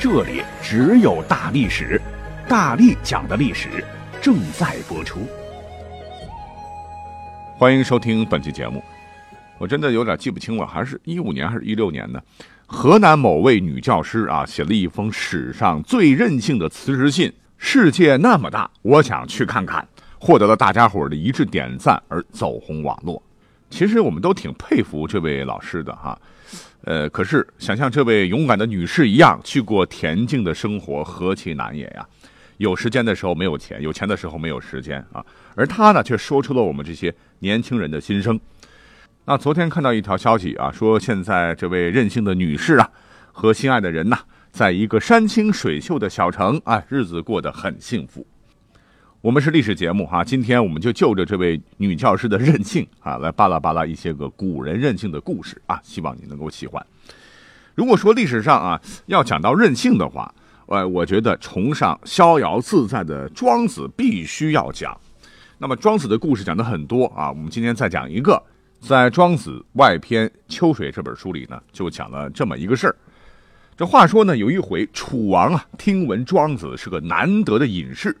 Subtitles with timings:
[0.00, 2.00] 这里只有大历史，
[2.48, 3.84] 大力讲的历史
[4.18, 5.28] 正在播出。
[7.58, 8.82] 欢迎收听本期节目。
[9.58, 12.22] 我真的有点记不清了，还是一五年还是一六年呢？
[12.64, 17.30] 河南某位女教师啊，写了一封史上最任性的辞职信。
[17.58, 19.86] 世界那么大，我想去看看，
[20.18, 23.22] 获得了大家伙的一致点赞而走红网络。
[23.68, 26.18] 其实我们都挺佩服这位老师的哈。
[26.84, 32.06] 呃，可是想像这位勇敢的女士一样去过恬静的生活，何其难也呀！
[32.56, 35.24] 有时间的时候没有钱，有钱的时候没有时间啊。
[35.54, 38.38] 而她呢，却说出了我们这些年轻人的心声。
[39.24, 42.90] 那昨天看到一条消息啊，说现在这位任性的女士啊，
[43.32, 44.18] 和心爱的人呐，
[44.50, 48.26] 在一个山清水秀的小城啊，日子过得很幸福。
[49.22, 56.84] 我们是历史节目哈，今天我们就就着这位女教师的任性啊，来巴拉巴拉一些个古人任性的故事啊，希望你能够喜欢。
[57.74, 60.34] 如果说历史上啊要讲到任性的话，
[60.68, 64.98] 呃，我觉得崇尚逍遥自在的庄子必须要讲。
[65.58, 68.42] 那么庄子的故事讲的很多啊，我们今天再讲一个，
[68.80, 72.96] 在《庄子外篇·秋水》这本书里呢，就讲了这么一个事儿。
[73.76, 78.16] 这话说呢，有一回楚王啊，听闻庄子是个难得的隐士。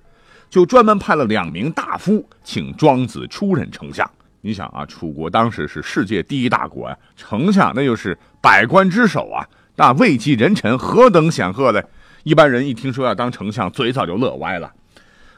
[0.50, 4.08] 就专门派了两名大夫，请庄子出任丞相。
[4.42, 11.84] 你想啊，楚国当时是世界第一大国呀，丞相那就是百官之首啊，那位极人臣，何等显赫嘞！
[12.24, 14.72] 一般人一听说要当丞相，嘴早就乐歪了。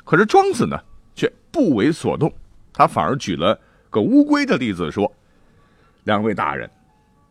[0.04, 0.80] 可是庄子呢，
[1.14, 2.32] 却不为所动，
[2.72, 3.58] 他反而举了
[3.90, 5.12] 个乌龟的例子，说
[6.04, 6.70] ：“两位大人，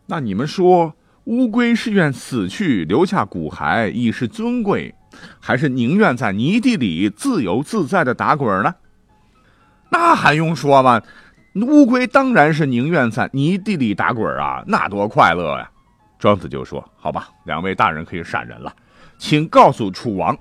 [0.05, 0.93] 那你们说，
[1.25, 4.93] 乌龟是愿死去，留下骨骸，以示尊贵？”
[5.39, 8.73] 还是宁愿在泥地里自由自在的打滚呢？
[9.89, 11.01] 那还用说吗？
[11.55, 15.69] 乌龟当然是宁愿在泥地里打滚啊，那多快乐呀！
[16.17, 18.73] 庄子就说：“好吧，两位大人可以闪人了，
[19.17, 20.37] 请告诉楚王，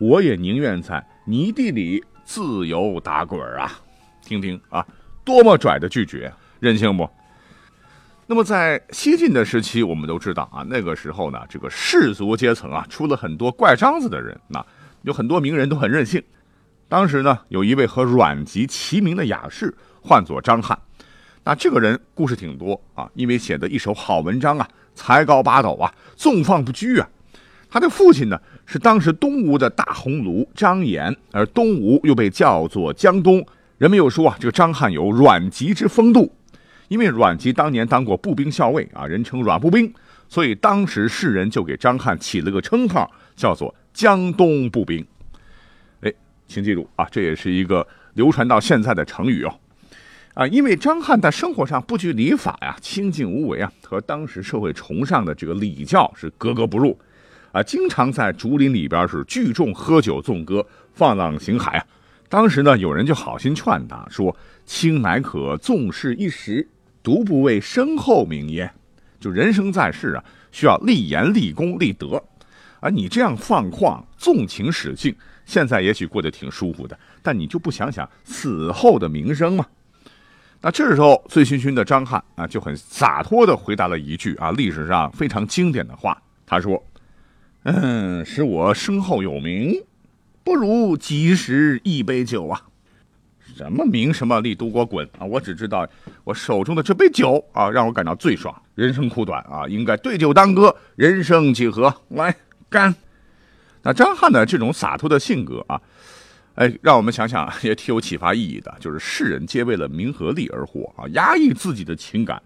[0.00, 3.70] 我也宁愿在泥地里自由打滚啊！
[4.20, 4.84] 听听啊，
[5.24, 7.08] 多么拽的拒绝，任性不？”
[8.30, 14.62] 那么在西晋的时期，我们都知道啊，那个时候呢，这个士族阶层啊，出了很多怪张子的人，那
[15.00, 16.22] 有很多名人都很任性。
[16.90, 20.78] 当时呢，有一位和阮籍齐名的雅士，唤作张翰。
[21.42, 27.08] 那这个人故事挺多啊，因为写的一手好文章啊，才高八斗啊，纵放不拘啊。
[27.70, 33.42] 他的父亲呢，是当时东吴的大鸿胪张衍，而东吴又被叫做江东。
[33.78, 36.34] 人们又说啊，这个张翰有阮籍之风度。
[36.88, 39.92] 因为阮籍当年当过步兵校尉啊，人称阮步兵，
[40.28, 45.06] 所以当时世人就给张翰起了个称号，叫做江东步兵。
[46.00, 46.12] 哎，
[46.46, 49.54] 请记住啊，这也是一个流传到现在的成语哦。
[50.34, 56.98] 啊，因为张翰在生活上不拘礼法呀，清静无为啊，和当时社会崇尚的这个礼教是格格不入
[57.52, 61.84] 啊，经常在竹林里边是聚众喝酒纵歌，放浪形骸啊。
[62.30, 66.68] 当时呢，有人就好心劝他说：“卿乃可纵事一时。”
[67.08, 68.70] 独不为身后名耶？
[69.18, 72.22] 就人生在世啊，需要立言、立功、立德，
[72.80, 79.64] 而你这样放旷、纵情使性，现在也许过得挺舒服的，但你就不想想死后的名声吗？
[80.60, 86.84] 那这时候，醉醺醺的张翰啊，就很洒脱地回答了一句啊，历史上非常经典的话，他说
[87.64, 89.82] ：“嗯，使我身后有名，
[90.44, 92.64] 不如及时一杯酒啊。”
[93.58, 95.26] 什么名什么利都给我滚啊！
[95.26, 95.84] 我只知道
[96.22, 98.54] 我手中的这杯酒啊，让我感到最爽。
[98.76, 101.92] 人生苦短啊，应该对酒当歌，人生几何？
[102.10, 102.32] 来
[102.70, 102.94] 干！
[103.82, 105.80] 那张翰的这种洒脱的性格啊，
[106.54, 108.72] 哎，让我们想想 也挺有启发意义的。
[108.78, 112.40] 就是世人皆为了名和利而活啊，压抑自己的情感，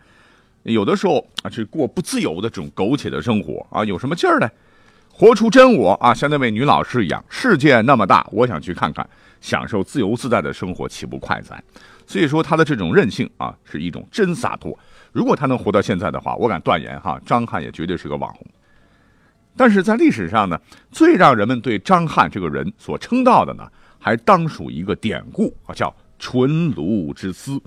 [0.62, 4.48] 有的时候啊，去过不自由的这种苟且的生活啊，有什么劲儿呢？
[5.22, 7.24] 活出真我啊，像那位女老师一样。
[7.28, 9.08] 世界那么大，我想去看看。
[9.40, 11.62] 享受自由自在的生活，岂不快哉？
[12.08, 14.76] 所以说他的这种任性啊，是一种真洒脱。
[15.12, 18.44] 如果他能活到现在的话，我敢断言哈，张翰也绝对是个网红。
[19.56, 20.60] 但是在历史上呢，
[20.90, 23.70] 最让人们对张翰这个人所称道的呢，
[24.00, 27.62] 还当属一个典故啊，叫“纯卢之思”。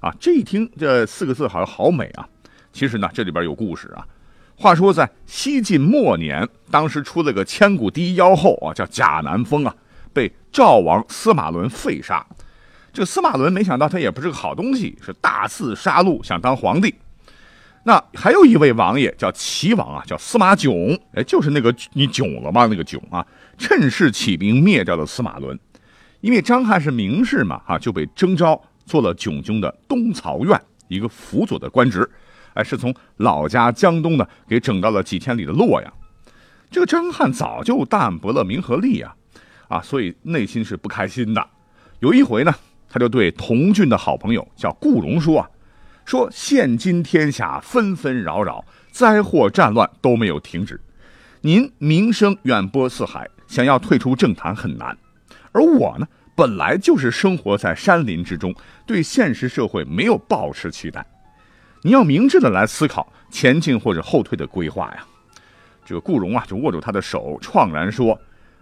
[0.00, 2.26] 啊，这一听这四个字好像好美啊。
[2.72, 4.06] 其实呢，这里边有故事啊。
[4.58, 9.74] 话说在西晋末年，当时出了个千古第一妖后啊，叫贾南风啊，
[10.14, 12.26] 被赵王司马伦废杀。
[12.90, 16.94] 这个司马伦没想到他也不是个好东西，是大肆杀戮，想当皇帝。
[17.84, 22.66] 那还有一位王爷叫齐王啊，叫司马囧，哎，就是那个你囧了吗？
[22.66, 23.24] 那个囧啊，
[23.58, 25.56] 趁势起兵灭掉了司马伦。
[26.22, 30.58] 因为张翰是名士嘛，哈，就被征召做了囧囧的东曹院
[30.88, 32.10] 一个辅佐的官职。
[32.56, 35.92] 哎，是从老家江东呢，给整到了几千里的洛阳。
[36.70, 39.14] 这个张翰早就淡泊了名和利啊，
[39.68, 41.46] 啊，所以内心是不开心的。
[42.00, 42.52] 有一回呢，
[42.88, 45.48] 他就对同郡的好朋友叫顾荣说啊，
[46.04, 50.80] 说现今天下纷纷扰扰，灾祸战乱都没有停止，
[51.42, 54.96] 您名声远播四海，想要退出政坛很难。
[55.52, 58.54] 而我呢，本来就是生活在山林之中，
[58.86, 61.06] 对现实社会没有抱持期待。
[61.82, 65.04] 你要明智的来思考前进或者后退的规划呀。
[65.84, 68.18] 这个顾荣啊，就握住他的手，怆然说：“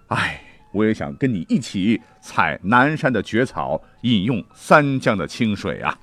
[0.08, 5.98] 哎，我也想跟你一起采南山的蕨草，饮用三江的清水啊。”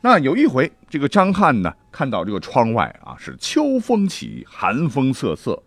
[0.00, 5.60] 那有一回，这个张翰呢，看到这个窗外啊是秋风起，寒风瑟瑟，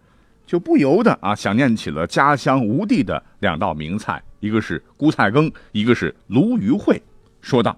[0.45, 7.01] 就不由得啊想念起了家乡吴地的两道名菜，一个是菇菜羹，一个是鲈鱼烩，
[7.41, 7.75] 说道。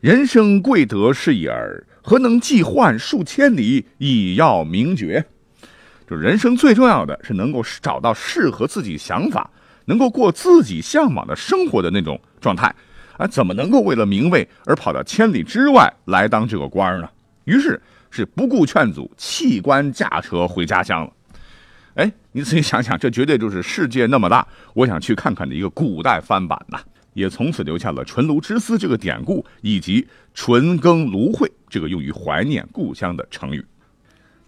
[0.00, 5.24] 人生贵得是一耳，何能计换数千里，以要名爵？
[6.08, 9.50] 就人生最重要的是能够找到适合自己想法、
[9.86, 12.72] 能够过自己向往的生活的那种状态，
[13.16, 17.08] 啊，怎么能够为了名位而跑到千里之外来当这个官呢？
[17.44, 21.12] 于是是不顾劝阻，弃官驾车回家乡了。
[21.94, 26.78] 哎，你仔细想想，这绝对就是世界那么大，我想去看看的一个古代翻版呐。
[27.16, 33.64] 也从此留下了“纯炉之思”这个典故，以及“纯耕芦荟”这个用于怀念故乡的成语。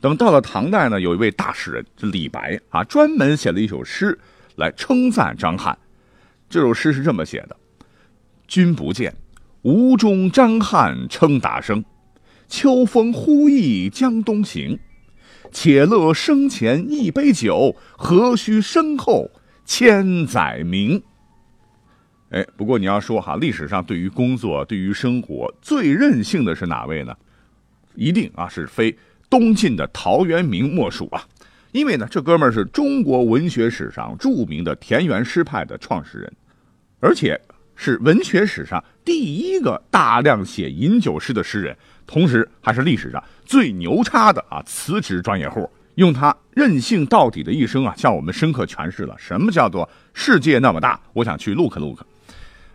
[0.02, 4.16] 等到了唐代呢，有一位大诗人，李白啊，专门写了一首诗
[4.56, 5.76] 来称赞张翰。
[6.50, 7.56] 这首诗是这么写的
[8.46, 9.16] ：“君不见，
[9.62, 11.82] 吴中张翰称达生。
[12.48, 14.78] 秋风忽忆江东行，
[15.50, 19.30] 且乐生前一杯酒，何须身后
[19.64, 21.02] 千载名。”
[22.30, 27.16] 哎，不过你要说哈，历史上对于工作、对于生活最任性的是哪位呢？
[27.94, 28.96] 一定啊是非
[29.30, 31.26] 东晋的陶渊明莫属啊！
[31.72, 36.32] 因为呢，这哥们儿是中国文学史上著名的田园诗派的创始人，
[37.00, 37.40] 而且
[37.74, 41.76] 是文学史上第一个大量写饮酒诗的诗人，
[42.06, 45.68] 同时还是历史上最牛叉的啊辞职专业户。
[45.94, 52.00] 用他任性到底的一生啊，向我们深刻诠释了什么叫做世界那么大，我想去 look look。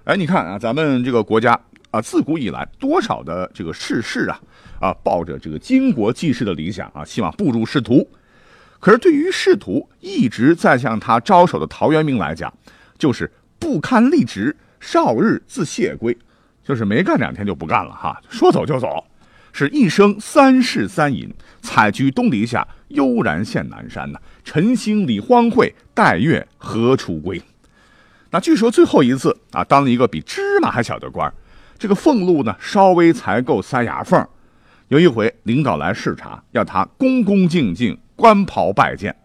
[0.06, 1.58] 哎，你看啊，咱们这个国家
[1.90, 4.38] 啊，自古以来多少的这个世事啊，
[4.82, 8.06] 啊，抱着这个经国济世的理想啊，希望步入仕途。
[8.82, 12.54] 可是对于仕途一直在向他招手的陶渊明来讲，
[12.98, 16.18] 就是不堪立职，少日自谢归，
[16.66, 19.06] 就是没干两天就不干了哈，说走就走，
[19.54, 27.42] 是一生三世三饮，采菊东篱下，悠然见南山呐，晨兴理荒秽，待月何处归？
[28.34, 31.32] 那据说最后一次啊，当了一个比芝麻还小的官
[31.78, 34.28] 这个俸禄呢稍微才够塞牙缝
[34.88, 39.16] 有一回领导来视察，要他恭恭敬敬官袍拜见。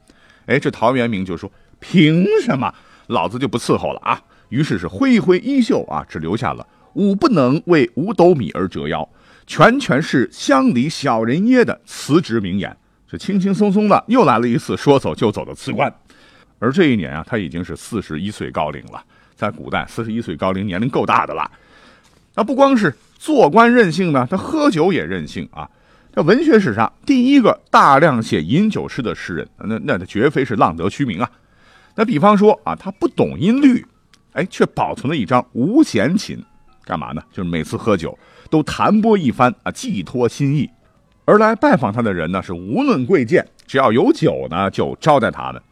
[0.45, 1.51] 哎，这陶渊明就说
[1.81, 2.73] ：“凭什么？
[3.07, 9.09] 老子就不伺候了啊！”于是是挥一挥衣袖啊，只留下了“吾不能为五斗米而折腰，
[9.47, 12.77] 全全是乡里小人耶”的辞职名言。
[13.11, 15.91] 这轻轻松松的又来了一次说走就走的辞官。
[16.59, 19.03] 而这一年啊，他已经是四十一岁高龄了。
[19.37, 21.49] 在古代，四十一岁高龄年龄够大的了。
[22.35, 25.69] 那不光是做官任性呢，他喝酒也任性啊。
[26.13, 31.31] 这文学史上第一个大量写饮酒诗的诗人，那那他绝非是浪得虚名啊。
[31.95, 33.87] 那比方说啊，他不懂音律，
[34.33, 36.43] 哎，却保存了一张无弦琴，
[36.85, 37.23] 干嘛呢？
[37.31, 38.19] 就是每次喝酒
[38.51, 40.69] 都弹拨一番啊，寄托心意。
[41.25, 45.63] 而来拜访他的人呢，是无论贵贱，只要有酒呢，就招待他们。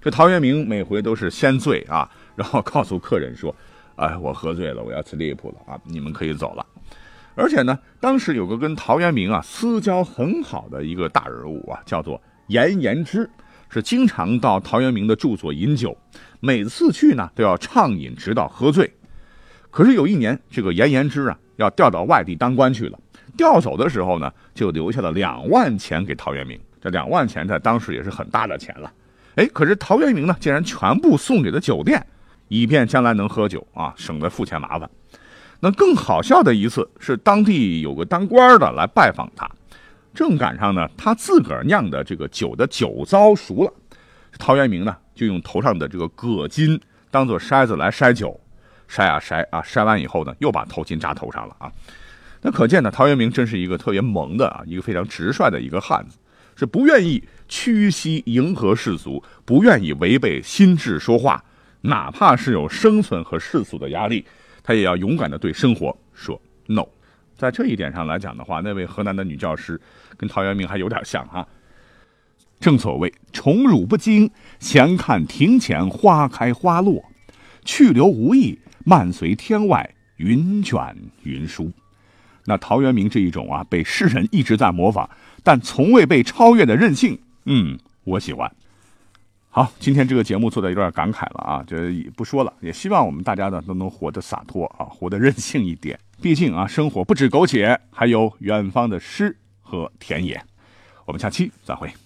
[0.00, 3.54] 这陶渊明每回都是先醉啊， 然后告诉客人说
[3.96, 6.64] ：“哎，我喝醉了，我要吃利铺了啊，你们可以走了。”
[7.36, 13.28] 而且呢，当时有个跟陶渊明啊私交很好的一个大人物啊，叫做严言之，
[13.68, 15.96] 是经常到陶渊明的住所饮酒，
[16.40, 18.90] 每次去呢都要畅饮直到喝醉。
[19.70, 22.98] 可是有一年，这个严言之啊要调到外地当官去了，
[23.36, 26.58] 调走的时候呢，就留下了两万钱给陶渊明。
[26.80, 28.90] 这两万钱在当时也是很大的钱了。
[29.40, 32.06] 哎，可是陶渊明呢，竟然全部送给了酒店，
[32.48, 34.90] 以便将来能喝酒啊，省得付钱麻烦。
[35.60, 39.50] 那更好笑的一次是，当地有个当官的来拜访他，
[40.12, 43.72] 正赶上呢，他自个儿酿的这个酒的酒糟熟了，
[44.38, 46.78] 陶渊明呢就用头上的这个葛巾
[47.10, 48.38] 当做筛子来筛酒，
[48.90, 51.72] 筛啊筛啊，筛完以后呢，又把头巾扎头上了啊。
[52.42, 56.18] 那可见呢，陶渊明真是一个特别萌的啊，一个非常直率的一个汉子，
[56.60, 61.42] 是不愿意屈膝迎合世俗，不愿意违背心智说话，
[61.80, 64.22] 哪怕是有生存和世俗的压力，
[64.62, 66.84] 他也要勇敢的对生活说 no。
[67.34, 69.80] 在这一点上来讲的话，那位河南的女教师
[70.18, 71.48] 跟陶渊明还有点像哈。
[72.60, 77.02] 正所谓宠辱不惊，闲看庭前花开花落，
[77.64, 81.72] 去留无意，漫随天外云卷云舒。
[82.50, 85.08] 那陶渊明这一种啊，被世人一直在模仿，
[85.44, 88.50] 但从未被超越的任性，嗯，我喜欢。
[89.50, 95.96] 好，今天这个节目做的有点感慨了啊，这不说了，也希望我们大家呢都能活得洒脱啊，活得任性一点。
[96.20, 100.42] 毕竟啊，生活不止苟且，还有远方的诗和田野。
[101.04, 102.00] 我们下期再会。